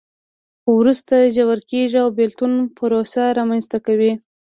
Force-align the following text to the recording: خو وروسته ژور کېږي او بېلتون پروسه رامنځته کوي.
خو 0.61 0.69
وروسته 0.81 1.15
ژور 1.35 1.59
کېږي 1.71 1.97
او 2.03 2.09
بېلتون 2.17 2.51
پروسه 2.77 3.23
رامنځته 3.39 3.77
کوي. 3.85 4.11